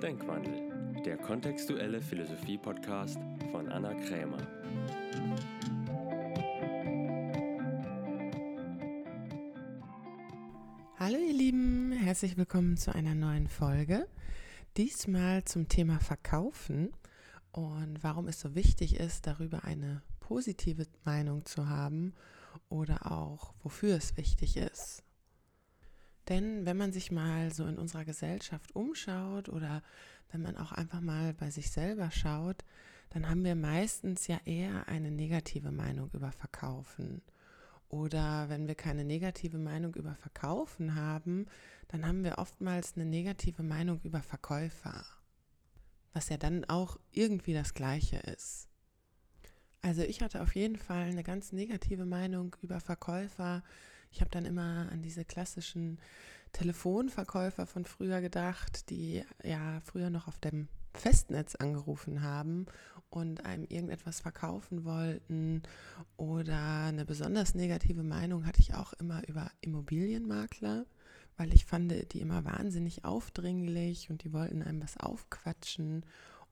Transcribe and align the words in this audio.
Denkwandel, 0.00 1.02
der 1.04 1.16
kontextuelle 1.16 2.00
Philosophie-Podcast 2.00 3.18
von 3.50 3.68
Anna 3.68 3.94
Krämer. 3.94 4.38
Hallo 11.00 11.16
ihr 11.18 11.32
Lieben, 11.32 11.90
herzlich 11.90 12.36
willkommen 12.36 12.76
zu 12.76 12.94
einer 12.94 13.16
neuen 13.16 13.48
Folge. 13.48 14.06
Diesmal 14.76 15.42
zum 15.42 15.66
Thema 15.68 15.98
Verkaufen 15.98 16.92
und 17.50 17.98
warum 18.02 18.28
es 18.28 18.38
so 18.38 18.54
wichtig 18.54 19.00
ist, 19.00 19.26
darüber 19.26 19.64
eine 19.64 20.02
positive 20.20 20.86
Meinung 21.04 21.44
zu 21.44 21.68
haben 21.68 22.14
oder 22.68 23.10
auch 23.10 23.52
wofür 23.64 23.96
es 23.96 24.16
wichtig 24.16 24.58
ist. 24.58 25.02
Denn 26.28 26.66
wenn 26.66 26.76
man 26.76 26.92
sich 26.92 27.10
mal 27.10 27.52
so 27.52 27.64
in 27.64 27.78
unserer 27.78 28.04
Gesellschaft 28.04 28.74
umschaut 28.74 29.48
oder 29.48 29.82
wenn 30.30 30.42
man 30.42 30.56
auch 30.56 30.72
einfach 30.72 31.00
mal 31.00 31.32
bei 31.34 31.50
sich 31.50 31.70
selber 31.70 32.10
schaut, 32.10 32.64
dann 33.10 33.28
haben 33.28 33.44
wir 33.44 33.54
meistens 33.54 34.26
ja 34.26 34.38
eher 34.44 34.86
eine 34.88 35.10
negative 35.10 35.70
Meinung 35.70 36.10
über 36.12 36.30
Verkaufen. 36.32 37.22
Oder 37.88 38.50
wenn 38.50 38.68
wir 38.68 38.74
keine 38.74 39.04
negative 39.04 39.56
Meinung 39.56 39.94
über 39.94 40.14
Verkaufen 40.14 40.94
haben, 40.94 41.46
dann 41.88 42.06
haben 42.06 42.22
wir 42.22 42.36
oftmals 42.36 42.94
eine 42.96 43.06
negative 43.06 43.62
Meinung 43.62 44.00
über 44.02 44.20
Verkäufer. 44.20 45.06
Was 46.12 46.28
ja 46.28 46.36
dann 46.36 46.66
auch 46.66 46.98
irgendwie 47.12 47.54
das 47.54 47.72
gleiche 47.72 48.18
ist. 48.18 48.68
Also 49.80 50.02
ich 50.02 50.20
hatte 50.20 50.42
auf 50.42 50.54
jeden 50.54 50.76
Fall 50.76 51.04
eine 51.04 51.22
ganz 51.22 51.52
negative 51.52 52.04
Meinung 52.04 52.54
über 52.60 52.80
Verkäufer, 52.80 53.62
ich 54.10 54.20
habe 54.20 54.30
dann 54.30 54.44
immer 54.44 54.88
an 54.90 55.02
diese 55.02 55.24
klassischen 55.24 55.98
Telefonverkäufer 56.52 57.66
von 57.66 57.84
früher 57.84 58.20
gedacht, 58.20 58.90
die 58.90 59.24
ja 59.44 59.80
früher 59.84 60.10
noch 60.10 60.28
auf 60.28 60.38
dem 60.38 60.68
Festnetz 60.94 61.54
angerufen 61.54 62.22
haben 62.22 62.66
und 63.10 63.44
einem 63.44 63.64
irgendetwas 63.64 64.20
verkaufen 64.20 64.84
wollten. 64.84 65.62
Oder 66.16 66.86
eine 66.86 67.04
besonders 67.04 67.54
negative 67.54 68.02
Meinung 68.02 68.46
hatte 68.46 68.60
ich 68.60 68.74
auch 68.74 68.92
immer 68.94 69.26
über 69.28 69.50
Immobilienmakler, 69.60 70.86
weil 71.36 71.54
ich 71.54 71.64
fand 71.64 72.12
die 72.12 72.20
immer 72.20 72.44
wahnsinnig 72.44 73.04
aufdringlich 73.04 74.10
und 74.10 74.24
die 74.24 74.32
wollten 74.32 74.62
einem 74.62 74.82
was 74.82 74.96
aufquatschen 74.96 76.04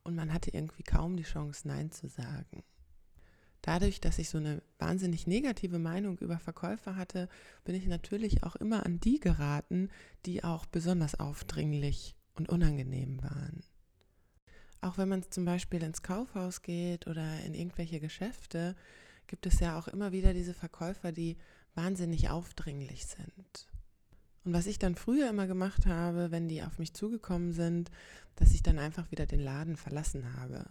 und 0.04 0.14
man 0.14 0.32
hatte 0.32 0.50
irgendwie 0.52 0.84
kaum 0.84 1.16
die 1.16 1.24
Chance, 1.24 1.66
Nein 1.66 1.90
zu 1.90 2.08
sagen. 2.08 2.62
Dadurch, 3.66 4.00
dass 4.00 4.20
ich 4.20 4.28
so 4.28 4.38
eine 4.38 4.62
wahnsinnig 4.78 5.26
negative 5.26 5.80
Meinung 5.80 6.18
über 6.18 6.38
Verkäufer 6.38 6.94
hatte, 6.94 7.28
bin 7.64 7.74
ich 7.74 7.88
natürlich 7.88 8.44
auch 8.44 8.54
immer 8.54 8.86
an 8.86 9.00
die 9.00 9.18
geraten, 9.18 9.90
die 10.24 10.44
auch 10.44 10.66
besonders 10.66 11.18
aufdringlich 11.18 12.14
und 12.36 12.48
unangenehm 12.48 13.20
waren. 13.24 13.64
Auch 14.80 14.98
wenn 14.98 15.08
man 15.08 15.28
zum 15.28 15.44
Beispiel 15.44 15.82
ins 15.82 16.02
Kaufhaus 16.02 16.62
geht 16.62 17.08
oder 17.08 17.40
in 17.40 17.54
irgendwelche 17.54 17.98
Geschäfte, 17.98 18.76
gibt 19.26 19.46
es 19.46 19.58
ja 19.58 19.76
auch 19.76 19.88
immer 19.88 20.12
wieder 20.12 20.32
diese 20.32 20.54
Verkäufer, 20.54 21.10
die 21.10 21.36
wahnsinnig 21.74 22.30
aufdringlich 22.30 23.06
sind. 23.06 23.66
Und 24.44 24.52
was 24.52 24.66
ich 24.66 24.78
dann 24.78 24.94
früher 24.94 25.28
immer 25.28 25.48
gemacht 25.48 25.86
habe, 25.86 26.30
wenn 26.30 26.46
die 26.46 26.62
auf 26.62 26.78
mich 26.78 26.94
zugekommen 26.94 27.52
sind, 27.52 27.90
dass 28.36 28.52
ich 28.52 28.62
dann 28.62 28.78
einfach 28.78 29.10
wieder 29.10 29.26
den 29.26 29.40
Laden 29.40 29.76
verlassen 29.76 30.34
habe. 30.34 30.66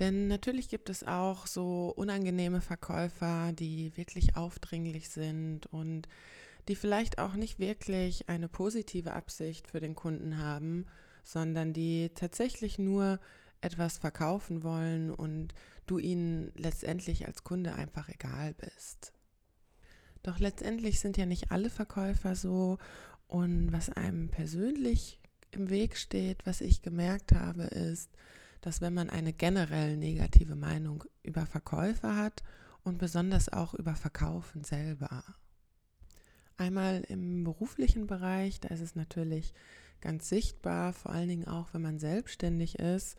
Denn 0.00 0.28
natürlich 0.28 0.70
gibt 0.70 0.88
es 0.88 1.06
auch 1.06 1.46
so 1.46 1.92
unangenehme 1.94 2.62
Verkäufer, 2.62 3.52
die 3.52 3.96
wirklich 3.98 4.34
aufdringlich 4.34 5.10
sind 5.10 5.66
und 5.66 6.08
die 6.68 6.74
vielleicht 6.74 7.18
auch 7.18 7.34
nicht 7.34 7.58
wirklich 7.58 8.28
eine 8.28 8.48
positive 8.48 9.12
Absicht 9.12 9.68
für 9.68 9.78
den 9.78 9.94
Kunden 9.94 10.38
haben, 10.38 10.86
sondern 11.22 11.74
die 11.74 12.10
tatsächlich 12.14 12.78
nur 12.78 13.20
etwas 13.60 13.98
verkaufen 13.98 14.62
wollen 14.62 15.10
und 15.10 15.52
du 15.86 15.98
ihnen 15.98 16.50
letztendlich 16.56 17.26
als 17.26 17.44
Kunde 17.44 17.74
einfach 17.74 18.08
egal 18.08 18.54
bist. 18.54 19.12
Doch 20.22 20.38
letztendlich 20.38 21.00
sind 21.00 21.18
ja 21.18 21.26
nicht 21.26 21.50
alle 21.50 21.68
Verkäufer 21.68 22.36
so 22.36 22.78
und 23.26 23.70
was 23.70 23.90
einem 23.90 24.30
persönlich 24.30 25.20
im 25.50 25.68
Weg 25.68 25.96
steht, 25.96 26.46
was 26.46 26.62
ich 26.62 26.80
gemerkt 26.80 27.32
habe, 27.32 27.64
ist, 27.64 28.10
dass 28.60 28.80
wenn 28.80 28.94
man 28.94 29.10
eine 29.10 29.32
generell 29.32 29.96
negative 29.96 30.56
Meinung 30.56 31.04
über 31.22 31.46
Verkäufer 31.46 32.16
hat 32.16 32.42
und 32.82 32.98
besonders 32.98 33.52
auch 33.52 33.74
über 33.74 33.94
Verkaufen 33.94 34.64
selber. 34.64 35.24
Einmal 36.56 37.02
im 37.08 37.44
beruflichen 37.44 38.06
Bereich, 38.06 38.60
da 38.60 38.68
ist 38.68 38.80
es 38.80 38.94
natürlich 38.94 39.54
ganz 40.00 40.28
sichtbar, 40.28 40.92
vor 40.92 41.12
allen 41.12 41.28
Dingen 41.28 41.48
auch, 41.48 41.72
wenn 41.72 41.82
man 41.82 41.98
selbstständig 41.98 42.78
ist 42.78 43.16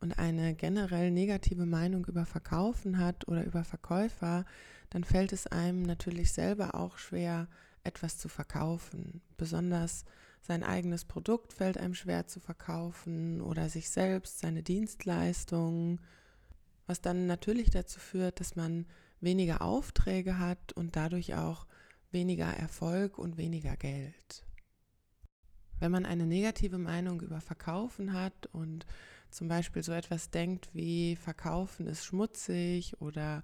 und 0.00 0.18
eine 0.18 0.54
generell 0.54 1.10
negative 1.10 1.66
Meinung 1.66 2.04
über 2.06 2.26
Verkaufen 2.26 2.98
hat 2.98 3.26
oder 3.28 3.44
über 3.44 3.64
Verkäufer, 3.64 4.44
dann 4.90 5.04
fällt 5.04 5.32
es 5.32 5.46
einem 5.46 5.82
natürlich 5.82 6.32
selber 6.32 6.74
auch 6.74 6.98
schwer, 6.98 7.48
etwas 7.82 8.18
zu 8.18 8.28
verkaufen. 8.28 9.22
Besonders 9.36 10.04
sein 10.46 10.62
eigenes 10.62 11.06
Produkt 11.06 11.54
fällt 11.54 11.78
einem 11.78 11.94
schwer 11.94 12.26
zu 12.26 12.38
verkaufen 12.38 13.40
oder 13.40 13.70
sich 13.70 13.88
selbst, 13.88 14.40
seine 14.40 14.62
Dienstleistungen, 14.62 16.02
was 16.86 17.00
dann 17.00 17.26
natürlich 17.26 17.70
dazu 17.70 17.98
führt, 17.98 18.40
dass 18.40 18.54
man 18.54 18.84
weniger 19.22 19.62
Aufträge 19.62 20.38
hat 20.38 20.74
und 20.74 20.96
dadurch 20.96 21.34
auch 21.34 21.66
weniger 22.10 22.46
Erfolg 22.46 23.18
und 23.18 23.38
weniger 23.38 23.74
Geld. 23.76 24.44
Wenn 25.80 25.90
man 25.90 26.04
eine 26.04 26.26
negative 26.26 26.76
Meinung 26.76 27.22
über 27.22 27.40
Verkaufen 27.40 28.12
hat 28.12 28.46
und 28.52 28.84
zum 29.30 29.48
Beispiel 29.48 29.82
so 29.82 29.92
etwas 29.92 30.30
denkt 30.30 30.68
wie 30.74 31.16
Verkaufen 31.16 31.86
ist 31.86 32.04
schmutzig 32.04 33.00
oder 33.00 33.42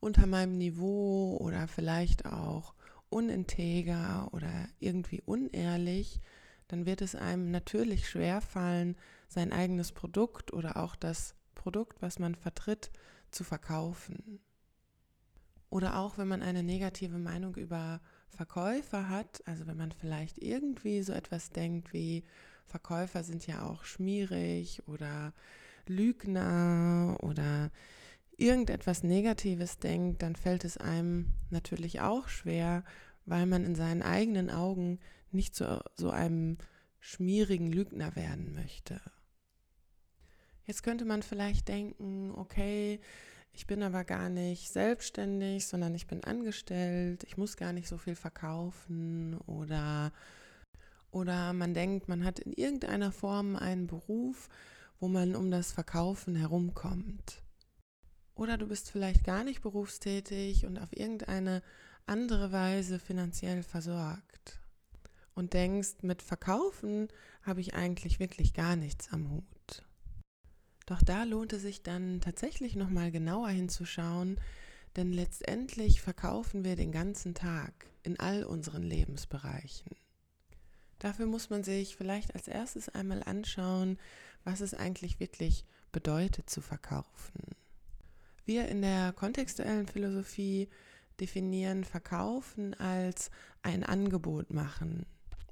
unter 0.00 0.26
meinem 0.26 0.58
Niveau 0.58 1.36
oder 1.40 1.68
vielleicht 1.68 2.26
auch 2.26 2.74
uninteger 3.12 4.28
oder 4.32 4.68
irgendwie 4.80 5.22
unehrlich, 5.24 6.20
dann 6.68 6.86
wird 6.86 7.02
es 7.02 7.14
einem 7.14 7.50
natürlich 7.50 8.08
schwer 8.08 8.40
fallen, 8.40 8.96
sein 9.28 9.52
eigenes 9.52 9.92
Produkt 9.92 10.52
oder 10.52 10.76
auch 10.76 10.96
das 10.96 11.34
Produkt, 11.54 12.00
was 12.00 12.18
man 12.18 12.34
vertritt, 12.34 12.90
zu 13.30 13.44
verkaufen. 13.44 14.40
Oder 15.70 15.98
auch 15.98 16.18
wenn 16.18 16.28
man 16.28 16.42
eine 16.42 16.62
negative 16.62 17.18
Meinung 17.18 17.54
über 17.56 18.00
Verkäufer 18.28 19.08
hat, 19.08 19.42
also 19.46 19.66
wenn 19.66 19.76
man 19.76 19.92
vielleicht 19.92 20.38
irgendwie 20.38 21.02
so 21.02 21.12
etwas 21.12 21.50
denkt 21.50 21.92
wie 21.92 22.24
Verkäufer 22.66 23.22
sind 23.22 23.46
ja 23.46 23.66
auch 23.66 23.84
schmierig 23.84 24.82
oder 24.86 25.34
Lügner 25.86 27.18
oder 27.20 27.70
irgendetwas 28.42 29.02
Negatives 29.02 29.78
denkt, 29.78 30.22
dann 30.22 30.36
fällt 30.36 30.64
es 30.64 30.76
einem 30.76 31.34
natürlich 31.50 32.00
auch 32.00 32.28
schwer, 32.28 32.84
weil 33.24 33.46
man 33.46 33.64
in 33.64 33.74
seinen 33.74 34.02
eigenen 34.02 34.50
Augen 34.50 34.98
nicht 35.30 35.54
zu 35.54 35.82
so 35.96 36.10
einem 36.10 36.58
schmierigen 37.00 37.72
Lügner 37.72 38.14
werden 38.16 38.54
möchte. 38.54 39.00
Jetzt 40.64 40.82
könnte 40.82 41.04
man 41.04 41.22
vielleicht 41.22 41.68
denken, 41.68 42.32
okay, 42.36 43.00
ich 43.52 43.66
bin 43.66 43.82
aber 43.82 44.04
gar 44.04 44.28
nicht 44.28 44.70
selbstständig, 44.70 45.66
sondern 45.66 45.94
ich 45.94 46.06
bin 46.06 46.24
angestellt, 46.24 47.24
ich 47.24 47.36
muss 47.36 47.56
gar 47.56 47.72
nicht 47.72 47.88
so 47.88 47.98
viel 47.98 48.14
verkaufen 48.14 49.38
oder 49.46 50.12
oder 51.10 51.52
man 51.52 51.74
denkt, 51.74 52.08
man 52.08 52.24
hat 52.24 52.38
in 52.38 52.54
irgendeiner 52.54 53.12
Form 53.12 53.54
einen 53.54 53.86
Beruf, 53.86 54.48
wo 54.98 55.08
man 55.08 55.36
um 55.36 55.50
das 55.50 55.70
Verkaufen 55.70 56.34
herumkommt. 56.34 57.41
Oder 58.34 58.56
du 58.58 58.66
bist 58.66 58.90
vielleicht 58.90 59.24
gar 59.24 59.44
nicht 59.44 59.62
berufstätig 59.62 60.66
und 60.66 60.78
auf 60.78 60.88
irgendeine 60.92 61.62
andere 62.06 62.52
Weise 62.52 62.98
finanziell 62.98 63.62
versorgt. 63.62 64.60
Und 65.34 65.54
denkst, 65.54 66.02
mit 66.02 66.22
Verkaufen 66.22 67.08
habe 67.42 67.60
ich 67.60 67.74
eigentlich 67.74 68.20
wirklich 68.20 68.54
gar 68.54 68.76
nichts 68.76 69.12
am 69.12 69.30
Hut. 69.30 69.84
Doch 70.86 71.02
da 71.02 71.24
lohnt 71.24 71.52
es 71.52 71.62
sich 71.62 71.82
dann 71.82 72.20
tatsächlich 72.20 72.76
nochmal 72.76 73.10
genauer 73.10 73.48
hinzuschauen, 73.48 74.38
denn 74.96 75.12
letztendlich 75.12 76.02
verkaufen 76.02 76.64
wir 76.64 76.76
den 76.76 76.92
ganzen 76.92 77.34
Tag 77.34 77.86
in 78.02 78.18
all 78.18 78.44
unseren 78.44 78.82
Lebensbereichen. 78.82 79.96
Dafür 80.98 81.26
muss 81.26 81.50
man 81.50 81.64
sich 81.64 81.96
vielleicht 81.96 82.34
als 82.34 82.46
erstes 82.46 82.88
einmal 82.88 83.22
anschauen, 83.22 83.98
was 84.44 84.60
es 84.60 84.74
eigentlich 84.74 85.18
wirklich 85.18 85.64
bedeutet 85.92 86.50
zu 86.50 86.60
verkaufen. 86.60 87.42
Wir 88.44 88.68
in 88.68 88.82
der 88.82 89.12
kontextuellen 89.12 89.86
Philosophie 89.86 90.68
definieren 91.20 91.84
Verkaufen 91.84 92.74
als 92.74 93.30
ein 93.62 93.84
Angebot 93.84 94.52
machen. 94.52 95.06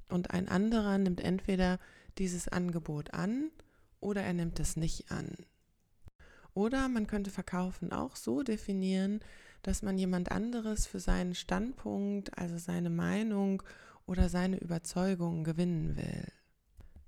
Und 0.08 0.32
ein 0.32 0.48
anderer 0.48 0.98
nimmt 0.98 1.20
entweder 1.20 1.78
dieses 2.18 2.48
Angebot 2.48 3.14
an 3.14 3.50
oder 4.00 4.22
er 4.22 4.32
nimmt 4.32 4.58
es 4.58 4.76
nicht 4.76 5.10
an. 5.12 5.36
Oder 6.54 6.88
man 6.88 7.06
könnte 7.06 7.30
Verkaufen 7.30 7.92
auch 7.92 8.16
so 8.16 8.42
definieren, 8.42 9.20
dass 9.62 9.82
man 9.82 9.98
jemand 9.98 10.32
anderes 10.32 10.86
für 10.86 11.00
seinen 11.00 11.34
Standpunkt, 11.34 12.36
also 12.36 12.58
seine 12.58 12.90
Meinung 12.90 13.62
oder 14.06 14.28
seine 14.28 14.58
Überzeugung 14.58 15.44
gewinnen 15.44 15.96
will. 15.96 16.26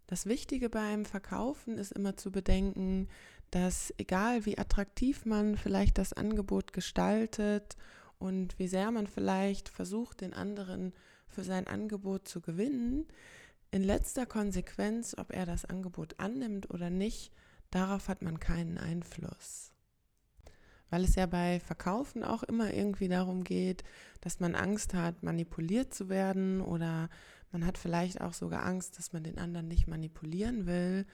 Das 0.07 0.27
Wichtige 0.27 0.69
beim 0.69 1.05
Verkaufen 1.05 1.79
ist 1.79 1.93
immer 1.93 2.17
zu 2.17 2.31
bedenken, 2.31 3.09
dass 3.53 3.93
egal 3.99 4.47
wie 4.47 4.59
attraktiv 4.59 5.25
man 5.27 5.57
vielleicht 5.57 5.99
das 5.99 6.13
Angebot 6.13 6.73
gestaltet 6.73 7.77
und 8.19 8.59
wie 8.59 8.67
sehr 8.67 8.91
man 8.91 9.07
vielleicht 9.07 9.69
versucht, 9.69 10.23
den 10.23 10.33
anderen 10.33 10.93
für 11.29 11.45
sein 11.45 11.67
Angebot 11.67 12.27
zu 12.27 12.41
gewinnen, 12.41 13.07
in 13.71 13.85
letzter 13.85 14.27
Konsequenz, 14.27 15.15
ob 15.17 15.33
er 15.33 15.47
das 15.47 15.65
Angebot 15.65 16.19
annimmt 16.19 16.71
oder 16.71 16.89
nicht, 16.89 17.31
darauf 17.71 18.09
hat 18.09 18.23
man 18.23 18.41
keinen 18.41 18.79
Einfluss. 18.79 19.73
Weil 20.89 21.05
es 21.05 21.15
ja 21.15 21.27
bei 21.27 21.61
Verkaufen 21.61 22.25
auch 22.25 22.43
immer 22.43 22.73
irgendwie 22.73 23.09
darum 23.09 23.45
geht, 23.45 23.85
dass 24.23 24.41
man 24.41 24.55
Angst 24.55 24.95
hat, 24.95 25.23
manipuliert 25.23 25.93
zu 25.93 26.09
werden 26.09 26.63
oder 26.63 27.11
man 27.51 27.67
hat 27.67 27.77
vielleicht 27.77 28.23
auch 28.23 28.33
sogar 28.33 28.65
Angst, 28.65 28.99
dass 28.99 29.13
man 29.13 29.25
den 29.25 29.39
anderen 29.39 29.69
nicht 29.69 29.87
manipulieren 29.87 30.67
will. 30.67 31.07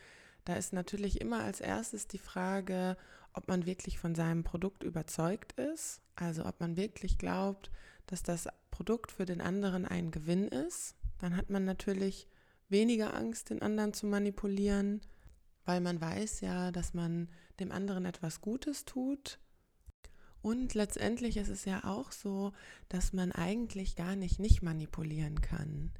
Da 0.48 0.54
ist 0.54 0.72
natürlich 0.72 1.20
immer 1.20 1.44
als 1.44 1.60
erstes 1.60 2.06
die 2.06 2.16
Frage, 2.16 2.96
ob 3.34 3.48
man 3.48 3.66
wirklich 3.66 3.98
von 3.98 4.14
seinem 4.14 4.44
Produkt 4.44 4.82
überzeugt 4.82 5.52
ist, 5.60 6.00
also 6.14 6.46
ob 6.46 6.58
man 6.58 6.78
wirklich 6.78 7.18
glaubt, 7.18 7.70
dass 8.06 8.22
das 8.22 8.48
Produkt 8.70 9.12
für 9.12 9.26
den 9.26 9.42
anderen 9.42 9.84
ein 9.84 10.10
Gewinn 10.10 10.48
ist. 10.48 10.94
Dann 11.18 11.36
hat 11.36 11.50
man 11.50 11.66
natürlich 11.66 12.28
weniger 12.70 13.12
Angst, 13.12 13.50
den 13.50 13.60
anderen 13.60 13.92
zu 13.92 14.06
manipulieren, 14.06 15.02
weil 15.66 15.82
man 15.82 16.00
weiß 16.00 16.40
ja, 16.40 16.72
dass 16.72 16.94
man 16.94 17.28
dem 17.60 17.70
anderen 17.70 18.06
etwas 18.06 18.40
Gutes 18.40 18.86
tut. 18.86 19.38
Und 20.40 20.72
letztendlich 20.72 21.36
ist 21.36 21.50
es 21.50 21.66
ja 21.66 21.84
auch 21.84 22.10
so, 22.10 22.54
dass 22.88 23.12
man 23.12 23.32
eigentlich 23.32 23.96
gar 23.96 24.16
nicht 24.16 24.38
nicht 24.38 24.62
manipulieren 24.62 25.42
kann. 25.42 25.92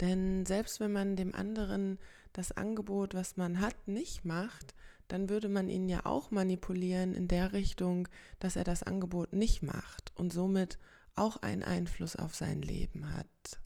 Denn 0.00 0.46
selbst 0.46 0.80
wenn 0.80 0.92
man 0.92 1.16
dem 1.16 1.34
anderen 1.34 1.98
das 2.32 2.52
Angebot, 2.52 3.14
was 3.14 3.36
man 3.36 3.60
hat, 3.60 3.86
nicht 3.86 4.24
macht, 4.24 4.74
dann 5.08 5.28
würde 5.28 5.48
man 5.48 5.68
ihn 5.68 5.88
ja 5.88 6.06
auch 6.06 6.30
manipulieren 6.30 7.14
in 7.14 7.28
der 7.28 7.52
Richtung, 7.52 8.08
dass 8.40 8.56
er 8.56 8.64
das 8.64 8.82
Angebot 8.82 9.32
nicht 9.32 9.62
macht 9.62 10.12
und 10.16 10.32
somit 10.32 10.78
auch 11.14 11.36
einen 11.42 11.62
Einfluss 11.62 12.16
auf 12.16 12.34
sein 12.34 12.62
Leben 12.62 13.12
hat. 13.14 13.60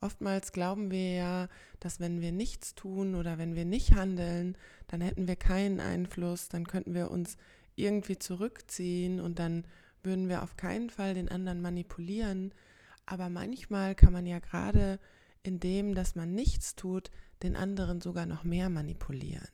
Oftmals 0.00 0.52
glauben 0.52 0.90
wir 0.90 1.14
ja, 1.14 1.48
dass 1.80 1.98
wenn 1.98 2.20
wir 2.20 2.30
nichts 2.30 2.74
tun 2.74 3.14
oder 3.14 3.38
wenn 3.38 3.54
wir 3.54 3.64
nicht 3.64 3.94
handeln, 3.94 4.58
dann 4.86 5.00
hätten 5.00 5.26
wir 5.26 5.36
keinen 5.36 5.80
Einfluss, 5.80 6.50
dann 6.50 6.66
könnten 6.66 6.92
wir 6.92 7.10
uns 7.10 7.38
irgendwie 7.74 8.18
zurückziehen 8.18 9.18
und 9.18 9.38
dann 9.38 9.64
würden 10.02 10.28
wir 10.28 10.42
auf 10.42 10.58
keinen 10.58 10.90
Fall 10.90 11.14
den 11.14 11.30
anderen 11.30 11.62
manipulieren. 11.62 12.52
Aber 13.06 13.28
manchmal 13.28 13.94
kann 13.94 14.12
man 14.12 14.26
ja 14.26 14.38
gerade 14.38 14.98
in 15.42 15.60
dem, 15.60 15.94
dass 15.94 16.14
man 16.14 16.34
nichts 16.34 16.74
tut, 16.74 17.10
den 17.42 17.56
anderen 17.56 18.00
sogar 18.00 18.26
noch 18.26 18.44
mehr 18.44 18.70
manipulieren. 18.70 19.48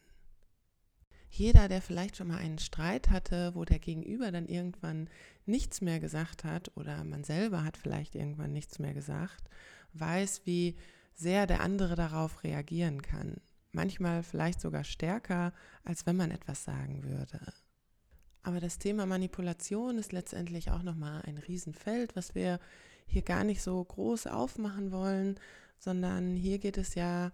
Jeder, 1.29 1.69
der 1.69 1.81
vielleicht 1.81 2.17
schon 2.17 2.29
mal 2.29 2.39
einen 2.39 2.59
Streit 2.59 3.11
hatte, 3.11 3.55
wo 3.55 3.65
der 3.65 3.79
Gegenüber 3.79 4.33
dann 4.33 4.47
irgendwann 4.47 5.09
nichts 5.47 5.81
mehr 5.81 6.01
gesagt 6.01 6.45
hat 6.45 6.77
oder 6.77 7.05
man 7.05 7.23
selber 7.23 7.65
hat 7.65 7.77
vielleicht 7.77 8.17
irgendwann 8.17 8.53
nichts 8.53 8.79
mehr 8.79 8.95
gesagt 8.95 9.49
weiß, 9.93 10.43
wie 10.45 10.77
sehr 11.15 11.47
der 11.47 11.61
andere 11.61 11.97
darauf 11.97 12.45
reagieren 12.45 13.03
kann. 13.03 13.37
Manchmal 13.73 14.23
vielleicht 14.23 14.61
sogar 14.61 14.85
stärker, 14.85 15.53
als 15.85 16.07
wenn 16.07 16.17
man 16.17 16.31
etwas 16.31 16.65
sagen 16.65 17.05
würde. 17.05 17.41
Aber 18.43 18.59
das 18.59 18.79
Thema 18.79 19.07
Manipulation 19.07 19.99
ist 19.99 20.13
letztendlich 20.13 20.71
auch 20.71 20.83
nochmal 20.83 21.23
ein 21.23 21.39
Riesenfeld, 21.39 22.17
was 22.17 22.35
wir 22.35 22.59
hier 23.11 23.23
gar 23.23 23.45
nicht 23.45 23.63
so 23.63 23.83
groß 23.83 24.27
aufmachen 24.27 24.93
wollen, 24.93 25.39
sondern 25.79 26.37
hier 26.37 26.59
geht 26.59 26.79
es 26.79 26.95
ja 26.95 27.33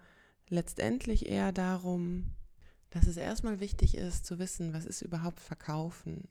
letztendlich 0.48 1.28
eher 1.28 1.52
darum, 1.52 2.30
dass 2.90 3.06
es 3.06 3.16
erstmal 3.16 3.60
wichtig 3.60 3.96
ist 3.96 4.24
zu 4.24 4.38
wissen, 4.38 4.72
was 4.72 4.86
ist 4.86 5.02
überhaupt 5.02 5.40
Verkaufen. 5.40 6.28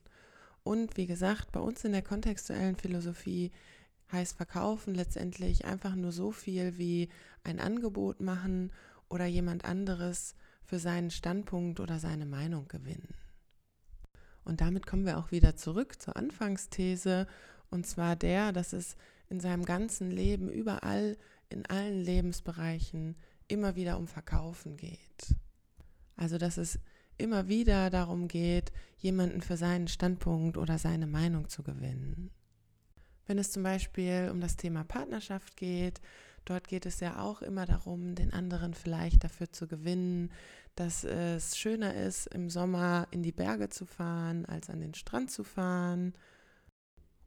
Und 0.64 0.96
wie 0.96 1.06
gesagt, 1.06 1.52
bei 1.52 1.60
uns 1.60 1.84
in 1.84 1.92
der 1.92 2.02
kontextuellen 2.02 2.76
Philosophie 2.76 3.52
heißt 4.10 4.36
verkaufen 4.36 4.94
letztendlich 4.94 5.64
einfach 5.64 5.94
nur 5.94 6.12
so 6.12 6.32
viel 6.32 6.78
wie 6.78 7.08
ein 7.44 7.60
Angebot 7.60 8.20
machen 8.20 8.72
oder 9.08 9.26
jemand 9.26 9.64
anderes 9.64 10.34
für 10.64 10.78
seinen 10.78 11.10
Standpunkt 11.10 11.78
oder 11.78 11.98
seine 11.98 12.26
Meinung 12.26 12.66
gewinnen. 12.68 13.14
Und 14.44 14.60
damit 14.60 14.86
kommen 14.86 15.06
wir 15.06 15.18
auch 15.18 15.30
wieder 15.30 15.56
zurück 15.56 16.00
zur 16.00 16.16
Anfangsthese, 16.16 17.26
und 17.68 17.86
zwar 17.86 18.14
der, 18.14 18.52
dass 18.52 18.72
es 18.72 18.96
in 19.28 19.40
seinem 19.40 19.64
ganzen 19.64 20.10
Leben 20.10 20.48
überall, 20.48 21.16
in 21.48 21.66
allen 21.66 22.00
Lebensbereichen 22.00 23.16
immer 23.48 23.76
wieder 23.76 23.98
um 23.98 24.06
Verkaufen 24.06 24.76
geht. 24.76 25.34
Also 26.16 26.38
dass 26.38 26.56
es 26.56 26.78
immer 27.18 27.48
wieder 27.48 27.90
darum 27.90 28.28
geht, 28.28 28.72
jemanden 28.98 29.40
für 29.40 29.56
seinen 29.56 29.88
Standpunkt 29.88 30.56
oder 30.56 30.78
seine 30.78 31.06
Meinung 31.06 31.48
zu 31.48 31.62
gewinnen. 31.62 32.30
Wenn 33.26 33.38
es 33.38 33.50
zum 33.50 33.62
Beispiel 33.62 34.28
um 34.30 34.40
das 34.40 34.56
Thema 34.56 34.84
Partnerschaft 34.84 35.56
geht, 35.56 36.00
dort 36.44 36.68
geht 36.68 36.86
es 36.86 37.00
ja 37.00 37.20
auch 37.20 37.42
immer 37.42 37.66
darum, 37.66 38.14
den 38.14 38.32
anderen 38.32 38.74
vielleicht 38.74 39.24
dafür 39.24 39.50
zu 39.50 39.66
gewinnen, 39.66 40.30
dass 40.76 41.04
es 41.04 41.56
schöner 41.56 41.94
ist, 41.94 42.26
im 42.28 42.50
Sommer 42.50 43.08
in 43.10 43.22
die 43.22 43.32
Berge 43.32 43.68
zu 43.68 43.86
fahren, 43.86 44.44
als 44.46 44.70
an 44.70 44.80
den 44.80 44.94
Strand 44.94 45.30
zu 45.30 45.42
fahren. 45.42 46.14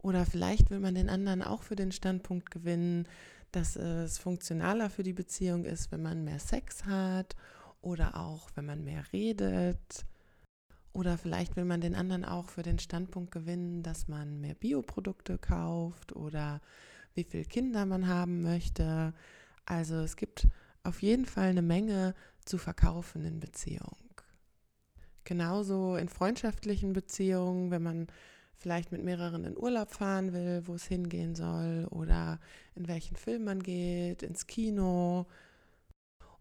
Oder 0.01 0.25
vielleicht 0.25 0.69
will 0.69 0.79
man 0.79 0.95
den 0.95 1.09
anderen 1.09 1.43
auch 1.43 1.63
für 1.63 1.75
den 1.75 1.91
Standpunkt 1.91 2.51
gewinnen, 2.51 3.07
dass 3.51 3.75
es 3.75 4.17
funktionaler 4.17 4.89
für 4.89 5.03
die 5.03 5.13
Beziehung 5.13 5.65
ist, 5.65 5.91
wenn 5.91 6.01
man 6.01 6.23
mehr 6.23 6.39
Sex 6.39 6.85
hat 6.85 7.35
oder 7.81 8.17
auch 8.17 8.49
wenn 8.55 8.65
man 8.65 8.83
mehr 8.83 9.03
redet 9.11 10.05
oder 10.93 11.17
vielleicht 11.17 11.55
will 11.55 11.65
man 11.65 11.81
den 11.81 11.95
anderen 11.95 12.25
auch 12.25 12.49
für 12.49 12.63
den 12.63 12.79
Standpunkt 12.79 13.31
gewinnen, 13.31 13.83
dass 13.83 14.07
man 14.07 14.41
mehr 14.41 14.55
Bioprodukte 14.55 15.37
kauft 15.37 16.15
oder 16.15 16.61
wie 17.13 17.23
viele 17.23 17.45
Kinder 17.45 17.85
man 17.85 18.07
haben 18.07 18.41
möchte. 18.41 19.13
Also 19.65 19.95
es 19.95 20.15
gibt 20.15 20.47
auf 20.83 21.01
jeden 21.01 21.25
Fall 21.25 21.49
eine 21.49 21.61
Menge 21.61 22.15
zu 22.43 22.57
verkaufen 22.57 23.23
in 23.23 23.39
Beziehung. 23.39 23.97
Genauso 25.23 25.95
in 25.95 26.09
freundschaftlichen 26.09 26.93
Beziehungen, 26.93 27.69
wenn 27.71 27.83
man 27.83 28.07
vielleicht 28.59 28.91
mit 28.91 29.03
mehreren 29.03 29.45
in 29.45 29.57
Urlaub 29.57 29.91
fahren 29.91 30.33
will, 30.33 30.63
wo 30.65 30.75
es 30.75 30.85
hingehen 30.85 31.33
soll 31.33 31.87
oder 31.89 32.39
in 32.75 32.87
welchen 32.87 33.15
Film 33.15 33.45
man 33.45 33.63
geht, 33.63 34.21
ins 34.21 34.47
Kino 34.47 35.25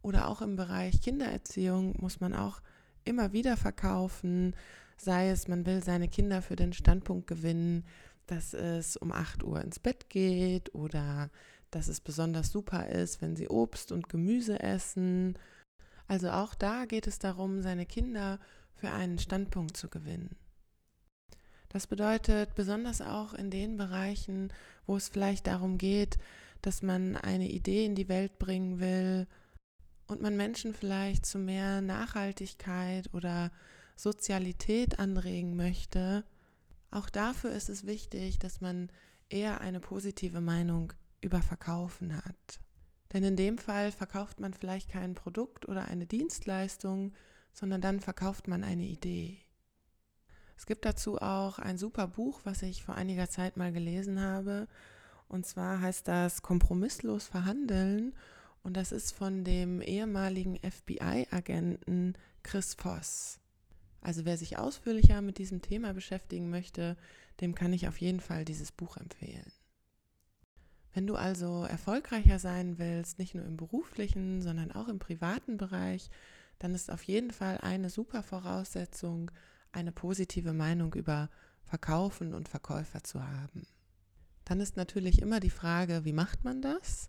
oder 0.03 0.29
auch 0.29 0.43
im 0.43 0.57
Bereich 0.57 1.01
Kindererziehung 1.01 1.95
muss 2.01 2.21
man 2.21 2.35
auch 2.35 2.61
immer 3.05 3.33
wieder 3.33 3.57
verkaufen, 3.57 4.55
sei 4.97 5.31
es, 5.31 5.49
man 5.49 5.65
will 5.65 5.83
seine 5.83 6.09
Kinder 6.09 6.43
für 6.43 6.57
den 6.57 6.73
Standpunkt 6.73 7.29
gewinnen, 7.29 7.85
dass 8.27 8.53
es 8.53 8.97
um 8.97 9.13
8 9.13 9.45
Uhr 9.45 9.63
ins 9.63 9.79
Bett 9.79 10.11
geht 10.11 10.75
oder 10.75 11.31
dass 11.71 11.89
es 11.89 12.01
besonders 12.01 12.51
super 12.51 12.89
ist, 12.89 13.23
wenn 13.23 13.37
sie 13.37 13.49
Obst 13.49 13.93
und 13.93 14.09
Gemüse 14.09 14.61
essen. 14.61 15.39
Also 16.07 16.31
auch 16.31 16.55
da 16.55 16.85
geht 16.85 17.07
es 17.07 17.19
darum, 17.19 17.63
seine 17.63 17.87
Kinder 17.87 18.39
für 18.75 18.91
einen 18.91 19.19
Standpunkt 19.19 19.77
zu 19.77 19.89
gewinnen. 19.89 20.37
Das 21.69 21.87
bedeutet 21.87 22.55
besonders 22.55 23.01
auch 23.01 23.35
in 23.35 23.51
den 23.51 23.77
Bereichen, 23.77 24.53
wo 24.87 24.97
es 24.97 25.09
vielleicht 25.09 25.47
darum 25.47 25.79
geht, 25.79 26.19
dass 26.63 26.83
man 26.83 27.17
eine 27.17 27.49
Idee 27.49 27.85
in 27.85 27.95
die 27.95 28.09
Welt 28.09 28.39
bringen 28.39 28.81
will, 28.81 29.27
und 30.09 30.23
man 30.23 30.37
Menschen 30.37 30.75
vielleicht 30.75 31.27
zu 31.27 31.39
mehr 31.39 31.81
Nachhaltigkeit 31.81 33.13
oder 33.13 33.53
Sozialität 33.95 34.99
anregen 34.99 35.55
möchte, 35.55 36.25
auch 36.91 37.11
dafür 37.11 37.53
ist 37.53 37.69
es 37.69 37.87
wichtig, 37.87 38.39
dass 38.39 38.61
man 38.61 38.91
eher 39.29 39.61
eine 39.61 39.81
positive 39.81 40.41
Meinung 40.41 40.93
über 41.21 41.43
Verkaufen 41.43 42.17
hat. 42.17 42.61
Denn 43.13 43.23
in 43.23 43.37
dem 43.37 43.59
Fall 43.59 43.93
verkauft 43.93 44.41
man 44.41 44.55
vielleicht 44.55 44.91
kein 44.91 45.15
Produkt 45.15 45.69
oder 45.69 45.87
eine 45.87 46.07
Dienstleistung, 46.07 47.13
sondern 47.53 47.81
dann 47.81 48.01
verkauft 48.01 48.49
man 48.49 48.65
eine 48.65 48.85
Idee. 48.85 49.39
Es 50.59 50.67
gibt 50.67 50.85
dazu 50.85 51.23
auch 51.23 51.61
ein 51.61 51.79
super 51.79 52.09
Buch, 52.09 52.41
was 52.43 52.63
ich 52.63 52.83
vor 52.83 52.97
einiger 52.97 53.31
Zeit 53.31 53.57
mal 53.57 53.73
gelesen 53.73 54.21
habe. 54.21 54.67
Und 55.29 55.47
zwar 55.47 55.81
heißt 55.81 56.09
das 56.09 56.43
Kompromisslos 56.43 57.29
verhandeln. 57.29 58.13
Und 58.65 58.77
das 58.77 58.91
ist 58.91 59.13
von 59.13 59.45
dem 59.45 59.81
ehemaligen 59.81 60.59
FBI-Agenten 60.59 62.15
Chris 62.43 62.75
Voss. 62.75 63.39
Also 64.01 64.25
wer 64.25 64.37
sich 64.37 64.59
ausführlicher 64.59 65.23
mit 65.23 65.39
diesem 65.39 65.63
Thema 65.63 65.95
beschäftigen 65.95 66.51
möchte, 66.51 66.97
dem 67.41 67.55
kann 67.55 67.73
ich 67.73 67.87
auf 67.87 68.01
jeden 68.01 68.21
Fall 68.21 68.45
dieses 68.45 68.73
Buch 68.73 68.97
empfehlen. 68.97 69.53
Wenn 70.93 71.07
du 71.07 71.15
also 71.15 71.67
erfolgreicher 71.71 72.41
sein 72.41 72.79
willst, 72.79 73.21
nicht 73.21 73.37
nur 73.37 73.45
im 73.45 73.57
beruflichen, 73.57 74.43
sondern 74.43 74.73
auch 74.73 74.89
im 74.89 74.99
privaten 74.99 75.57
Bereich, 75.57 76.11
dann 76.59 76.75
ist 76.75 76.91
auf 76.91 77.05
jeden 77.05 77.31
Fall 77.31 77.59
eine 77.59 77.91
super 77.91 78.25
Voraussetzung, 78.25 79.31
eine 79.73 79.93
positive 79.93 80.53
Meinung 80.53 80.95
über 80.95 81.29
Verkaufen 81.65 82.35
und 82.35 82.49
Verkäufer 82.49 83.03
zu 83.05 83.27
haben. 83.27 83.67
Dann 84.45 84.61
ist 84.61 84.77
natürlich 84.77 85.21
immer 85.21 85.41
die 85.41 85.51
Frage, 85.51 86.05
wie 86.05 86.13
macht 86.13 86.45
man 86.45 86.63
das? 86.63 87.09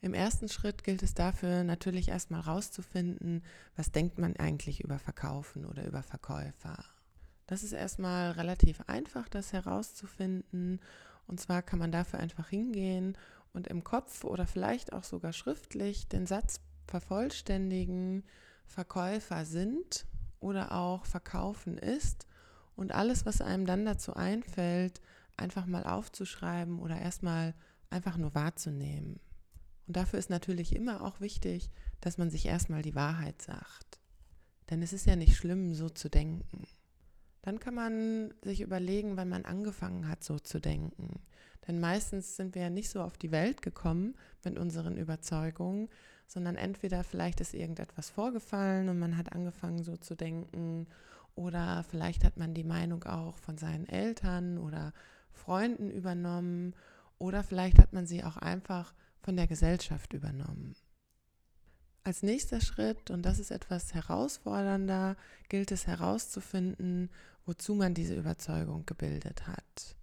Im 0.00 0.14
ersten 0.14 0.48
Schritt 0.48 0.82
gilt 0.82 1.02
es 1.02 1.14
dafür 1.14 1.62
natürlich 1.62 2.08
erstmal 2.08 2.40
rauszufinden, 2.40 3.44
was 3.76 3.92
denkt 3.92 4.18
man 4.18 4.34
eigentlich 4.36 4.82
über 4.82 4.98
Verkaufen 4.98 5.66
oder 5.66 5.86
über 5.86 6.02
Verkäufer. 6.02 6.84
Das 7.46 7.62
ist 7.62 7.72
erstmal 7.72 8.32
relativ 8.32 8.80
einfach, 8.86 9.28
das 9.28 9.52
herauszufinden. 9.52 10.80
Und 11.26 11.40
zwar 11.40 11.62
kann 11.62 11.78
man 11.78 11.92
dafür 11.92 12.18
einfach 12.18 12.48
hingehen 12.48 13.16
und 13.52 13.68
im 13.68 13.84
Kopf 13.84 14.24
oder 14.24 14.46
vielleicht 14.46 14.92
auch 14.92 15.04
sogar 15.04 15.32
schriftlich 15.32 16.08
den 16.08 16.26
Satz 16.26 16.60
vervollständigen, 16.86 18.24
Verkäufer 18.66 19.44
sind 19.44 20.06
oder 20.40 20.72
auch 20.72 21.06
verkaufen 21.06 21.78
ist 21.78 22.26
und 22.76 22.92
alles, 22.92 23.26
was 23.26 23.40
einem 23.40 23.66
dann 23.66 23.84
dazu 23.84 24.14
einfällt, 24.14 25.00
einfach 25.36 25.66
mal 25.66 25.84
aufzuschreiben 25.84 26.78
oder 26.80 26.98
erstmal 26.98 27.54
einfach 27.90 28.16
nur 28.16 28.34
wahrzunehmen. 28.34 29.20
Und 29.86 29.96
dafür 29.96 30.18
ist 30.18 30.30
natürlich 30.30 30.74
immer 30.74 31.02
auch 31.02 31.20
wichtig, 31.20 31.70
dass 32.00 32.18
man 32.18 32.30
sich 32.30 32.46
erstmal 32.46 32.82
die 32.82 32.94
Wahrheit 32.94 33.42
sagt. 33.42 33.98
Denn 34.70 34.82
es 34.82 34.92
ist 34.92 35.06
ja 35.06 35.16
nicht 35.16 35.36
schlimm, 35.36 35.74
so 35.74 35.88
zu 35.88 36.08
denken. 36.08 36.66
Dann 37.42 37.58
kann 37.58 37.74
man 37.74 38.32
sich 38.42 38.60
überlegen, 38.60 39.16
wann 39.16 39.28
man 39.28 39.44
angefangen 39.44 40.08
hat, 40.08 40.22
so 40.22 40.38
zu 40.38 40.60
denken. 40.60 41.20
Denn 41.66 41.80
meistens 41.80 42.36
sind 42.36 42.54
wir 42.54 42.62
ja 42.62 42.70
nicht 42.70 42.90
so 42.90 43.02
auf 43.02 43.18
die 43.18 43.32
Welt 43.32 43.62
gekommen 43.62 44.14
mit 44.44 44.58
unseren 44.58 44.96
Überzeugungen, 44.96 45.88
sondern 46.30 46.54
entweder 46.54 47.02
vielleicht 47.02 47.40
ist 47.40 47.54
irgendetwas 47.54 48.08
vorgefallen 48.08 48.88
und 48.88 49.00
man 49.00 49.16
hat 49.16 49.32
angefangen, 49.32 49.82
so 49.82 49.96
zu 49.96 50.14
denken, 50.14 50.86
oder 51.34 51.84
vielleicht 51.90 52.22
hat 52.24 52.36
man 52.36 52.54
die 52.54 52.62
Meinung 52.62 53.02
auch 53.02 53.36
von 53.36 53.58
seinen 53.58 53.88
Eltern 53.88 54.56
oder 54.56 54.92
Freunden 55.32 55.90
übernommen, 55.90 56.74
oder 57.18 57.42
vielleicht 57.42 57.78
hat 57.78 57.92
man 57.92 58.06
sie 58.06 58.22
auch 58.22 58.36
einfach 58.36 58.94
von 59.20 59.36
der 59.36 59.48
Gesellschaft 59.48 60.12
übernommen. 60.12 60.76
Als 62.04 62.22
nächster 62.22 62.60
Schritt, 62.60 63.10
und 63.10 63.22
das 63.22 63.40
ist 63.40 63.50
etwas 63.50 63.92
herausfordernder, 63.92 65.16
gilt 65.48 65.72
es 65.72 65.88
herauszufinden, 65.88 67.10
wozu 67.44 67.74
man 67.74 67.92
diese 67.92 68.14
Überzeugung 68.14 68.86
gebildet 68.86 69.48
hat. 69.48 69.96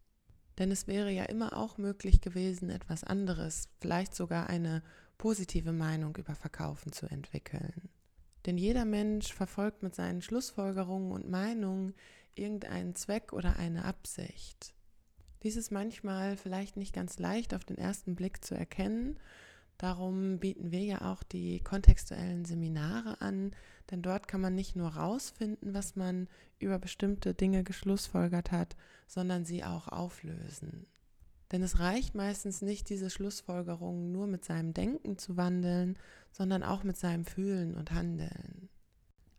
Denn 0.60 0.72
es 0.72 0.88
wäre 0.88 1.12
ja 1.12 1.24
immer 1.24 1.56
auch 1.56 1.78
möglich 1.78 2.20
gewesen, 2.20 2.70
etwas 2.70 3.06
anderes, 3.06 3.70
vielleicht 3.80 4.14
sogar 4.14 4.48
eine 4.48 4.84
positive 5.18 5.72
Meinung 5.72 6.16
über 6.16 6.36
Verkaufen 6.36 6.92
zu 6.92 7.08
entwickeln. 7.08 7.90
Denn 8.46 8.58
jeder 8.58 8.86
Mensch 8.86 9.34
verfolgt 9.34 9.84
mit 9.84 9.96
seinen 9.96 10.22
Schlussfolgerungen 10.22 11.12
und 11.12 11.30
Meinungen 11.30 11.94
irgendeinen 12.36 12.96
Zweck 12.96 13.34
oder 13.34 13.58
eine 13.58 13.86
Absicht. 13.86 14.74
Dies 15.44 15.56
ist 15.56 15.72
manchmal 15.72 16.38
vielleicht 16.38 16.78
nicht 16.78 16.94
ganz 16.94 17.20
leicht 17.20 17.54
auf 17.54 17.66
den 17.66 17.78
ersten 17.78 18.16
Blick 18.16 18.44
zu 18.44 18.56
erkennen, 18.56 19.20
Darum 19.78 20.40
bieten 20.40 20.72
wir 20.72 20.84
ja 20.84 21.02
auch 21.14 21.22
die 21.22 21.60
kontextuellen 21.60 22.46
Seminare 22.46 23.22
an, 23.22 23.52
denn 23.92 24.02
dort 24.02 24.28
kann 24.28 24.42
man 24.42 24.56
nicht 24.56 24.76
nur 24.76 24.90
rausfinden, 24.90 25.74
was 25.74 25.96
man 25.96 26.28
über 26.60 26.80
bestimmte 26.80 27.36
Dinge 27.36 27.64
geschlussfolgert 27.64 28.52
hat, 28.52 28.76
sondern 29.08 29.46
sie 29.46 29.64
auch 29.64 29.88
auflösen. 29.88 30.88
Denn 31.52 31.64
es 31.64 31.80
reicht 31.80 32.14
meistens 32.14 32.62
nicht, 32.62 32.90
diese 32.90 33.10
Schlussfolgerungen 33.10 34.12
nur 34.12 34.28
mit 34.28 34.44
seinem 34.44 34.74
Denken 34.74 35.18
zu 35.18 35.38
wandeln, 35.38 35.98
sondern 36.32 36.64
auch 36.64 36.84
mit 36.84 36.98
seinem 36.98 37.26
Fühlen 37.26 37.76
und 37.76 37.92
Handeln. 37.92 38.70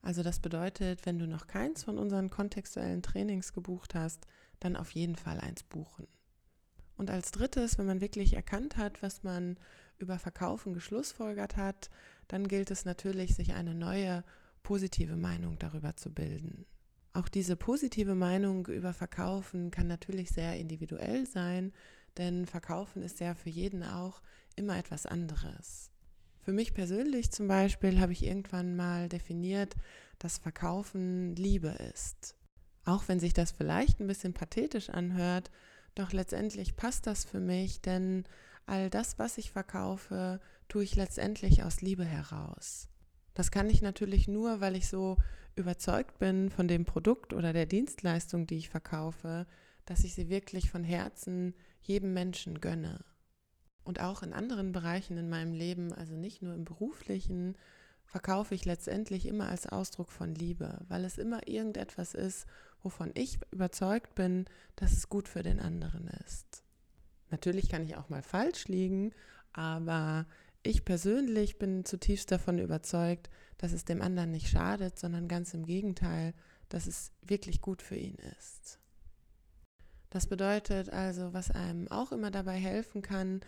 Also 0.00 0.22
das 0.22 0.40
bedeutet, 0.40 1.04
wenn 1.04 1.18
du 1.18 1.26
noch 1.26 1.46
keins 1.46 1.84
von 1.84 1.98
unseren 1.98 2.30
kontextuellen 2.30 3.02
Trainings 3.02 3.52
gebucht 3.52 3.94
hast, 3.94 4.26
dann 4.60 4.76
auf 4.76 4.90
jeden 4.92 5.16
Fall 5.16 5.38
eins 5.40 5.62
buchen. 5.62 6.06
Und 6.96 7.10
als 7.10 7.30
drittes, 7.30 7.78
wenn 7.78 7.86
man 7.86 8.00
wirklich 8.00 8.34
erkannt 8.34 8.76
hat, 8.76 9.02
was 9.02 9.22
man 9.22 9.58
über 9.98 10.18
Verkaufen 10.18 10.74
geschlussfolgert 10.74 11.56
hat, 11.56 11.90
dann 12.26 12.48
gilt 12.48 12.70
es 12.70 12.84
natürlich, 12.84 13.34
sich 13.34 13.54
eine 13.54 13.74
neue 13.74 14.24
positive 14.62 15.16
Meinung 15.16 15.58
darüber 15.58 15.96
zu 15.96 16.12
bilden. 16.12 16.66
Auch 17.12 17.28
diese 17.28 17.56
positive 17.56 18.14
Meinung 18.14 18.66
über 18.66 18.92
Verkaufen 18.92 19.70
kann 19.70 19.86
natürlich 19.86 20.30
sehr 20.30 20.56
individuell 20.56 21.26
sein, 21.26 21.72
denn 22.18 22.46
Verkaufen 22.46 23.02
ist 23.02 23.20
ja 23.20 23.34
für 23.34 23.50
jeden 23.50 23.82
auch 23.82 24.20
immer 24.56 24.76
etwas 24.76 25.06
anderes. 25.06 25.90
Für 26.40 26.52
mich 26.52 26.75
persönlich 26.75 27.30
zum 27.30 27.46
Beispiel 27.46 28.00
habe 28.00 28.12
ich 28.12 28.25
irgendwann 28.25 28.75
mal 28.75 29.08
definiert, 29.08 29.76
dass 30.18 30.38
Verkaufen 30.38 31.37
Liebe 31.37 31.76
ist. 31.94 32.34
Auch 32.84 33.04
wenn 33.06 33.20
sich 33.20 33.34
das 33.34 33.52
vielleicht 33.52 34.00
ein 34.00 34.06
bisschen 34.06 34.32
pathetisch 34.32 34.90
anhört, 34.90 35.50
doch 35.94 36.12
letztendlich 36.12 36.76
passt 36.76 37.06
das 37.06 37.25
für 37.25 37.40
mich, 37.40 37.82
denn 37.82 38.25
all 38.66 38.88
das, 38.88 39.18
was 39.18 39.38
ich 39.38 39.50
verkaufe, 39.50 40.40
tue 40.68 40.84
ich 40.84 40.96
letztendlich 40.96 41.62
aus 41.62 41.80
Liebe 41.80 42.04
heraus. 42.04 42.88
Das 43.34 43.50
kann 43.50 43.70
ich 43.70 43.82
natürlich 43.82 44.26
nur, 44.26 44.60
weil 44.60 44.75
ich 44.75 44.88
so 44.88 45.16
überzeugt 45.54 46.18
bin 46.18 46.50
von 46.50 46.66
dem 46.66 46.84
Produkt 46.84 47.32
oder 47.32 47.52
der 47.52 47.66
Dienstleistung, 47.66 48.46
die 48.46 48.56
ich 48.56 48.68
verkaufe, 48.68 49.46
dass 49.84 50.04
ich 50.04 50.14
sie 50.14 50.28
wirklich 50.28 50.70
von 50.70 50.84
Herzen 50.84 51.54
jedem 51.80 52.12
Menschen 52.14 52.61
gönne. 52.61 53.04
Und 53.85 54.00
auch 54.00 54.23
in 54.23 54.32
anderen 54.32 54.73
Bereichen 54.73 55.16
in 55.16 55.28
meinem 55.28 55.52
Leben, 55.52 55.92
also 55.92 56.14
nicht 56.14 56.42
nur 56.42 56.54
im 56.54 56.64
beruflichen, 56.64 57.56
verkaufe 58.04 58.54
ich 58.54 58.64
letztendlich 58.64 59.26
immer 59.26 59.49
als 59.49 59.66
Ausdruck 59.66 60.11
von 60.11 60.35
Liebe, 60.35 60.80
weil 60.88 61.04
es 61.04 61.18
immer 61.18 61.47
irgendetwas 61.47 62.14
ist, 62.14 62.47
wovon 62.82 63.11
ich 63.14 63.38
überzeugt 63.50 64.14
bin, 64.14 64.47
dass 64.76 64.92
es 64.92 65.08
gut 65.08 65.28
für 65.28 65.42
den 65.42 65.61
anderen 65.61 66.08
ist. 66.26 66.62
Natürlich 67.30 67.68
kann 67.68 67.85
ich 67.85 67.97
auch 67.97 68.08
mal 68.08 68.23
falsch 68.23 68.66
liegen, 68.68 69.12
aber 69.52 70.26
ich 70.62 70.85
persönlich 70.85 71.58
bin 71.58 71.85
zutiefst 71.85 72.32
davon 72.32 72.58
überzeugt, 72.58 73.30
dass 73.58 73.73
es 73.73 73.85
dem 73.85 74.02
anderen 74.02 74.30
nicht 74.30 74.49
schadet, 74.49 74.99
sondern 74.99 75.28
ganz 75.28 75.52
im 75.54 75.66
Gegenteil, 75.66 76.35
dass 76.68 76.87
es 76.87 77.12
wirklich 77.23 77.61
gut 77.61 77.82
für 77.82 77.97
ihn 77.97 78.16
ist. 78.38 78.78
Das 80.10 80.26
bedeutet 80.26 80.90
also, 80.90 81.32
was 81.32 81.50
einem 81.50 81.88
auch 81.88 82.12
immer 82.12 82.30
dabei 82.30 82.56
helfen 82.56 83.02
kann, 83.02 83.40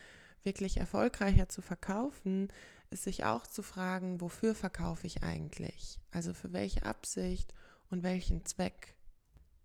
wirklich 0.42 0.78
erfolgreicher 0.78 1.48
zu 1.48 1.62
verkaufen, 1.62 2.48
ist 2.90 3.04
sich 3.04 3.24
auch 3.24 3.46
zu 3.46 3.62
fragen, 3.62 4.20
wofür 4.20 4.54
verkaufe 4.54 5.06
ich 5.06 5.22
eigentlich? 5.22 6.00
Also 6.10 6.34
für 6.34 6.52
welche 6.52 6.84
Absicht 6.84 7.54
und 7.90 8.02
welchen 8.02 8.44
Zweck? 8.44 8.94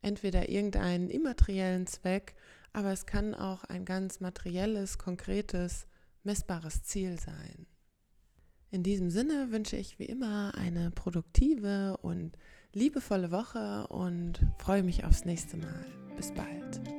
Entweder 0.02 0.50
irgendeinen 0.50 1.10
immateriellen 1.10 1.88
Zweck, 1.88 2.36
aber 2.74 2.92
es 2.92 3.06
kann 3.06 3.34
auch 3.34 3.64
ein 3.64 3.86
ganz 3.86 4.20
materielles, 4.20 4.98
konkretes, 4.98 5.88
messbares 6.24 6.84
Ziel 6.84 7.20
sein. 7.20 7.66
In 8.70 8.84
diesem 8.84 9.10
Sinne 9.10 9.52
wünsche 9.52 9.78
ich 9.78 10.00
wie 10.00 10.06
immer 10.06 10.54
eine 10.56 10.92
produktive 10.92 11.98
und 12.02 12.38
liebevolle 12.74 13.32
Woche 13.32 13.88
und 13.88 14.46
freue 14.60 14.84
mich 14.84 15.06
aufs 15.06 15.26
nächste 15.26 15.58
Mal. 15.58 16.05
Bis 16.16 16.32
bald. 16.32 16.95